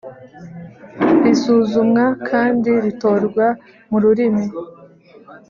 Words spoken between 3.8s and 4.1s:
mu